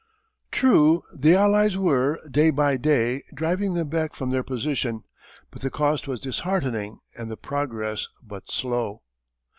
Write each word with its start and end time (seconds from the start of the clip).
True, 0.49 1.03
the 1.15 1.35
Allies 1.35 1.77
were, 1.77 2.19
day 2.27 2.49
by 2.49 2.75
day, 2.75 3.21
driving 3.35 3.75
them 3.75 3.87
back 3.89 4.15
from 4.15 4.31
their 4.31 4.41
position, 4.41 5.03
but 5.51 5.61
the 5.61 5.69
cost 5.69 6.07
was 6.07 6.19
disheartening 6.19 7.01
and 7.15 7.29
the 7.29 7.37
progress 7.37 8.07
but 8.23 8.49
slow. 8.49 9.03